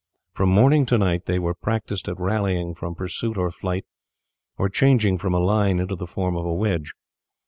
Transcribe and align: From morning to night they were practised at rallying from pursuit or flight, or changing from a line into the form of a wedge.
From 0.33 0.49
morning 0.49 0.87
to 0.87 0.97
night 0.97 1.27
they 1.27 1.37
were 1.37 1.53
practised 1.53 2.07
at 2.07 2.19
rallying 2.19 2.73
from 2.73 2.95
pursuit 2.95 3.37
or 3.37 3.51
flight, 3.51 3.85
or 4.57 4.67
changing 4.67 5.19
from 5.19 5.35
a 5.35 5.39
line 5.39 5.77
into 5.77 5.95
the 5.95 6.07
form 6.07 6.35
of 6.35 6.43
a 6.47 6.53
wedge. 6.55 6.95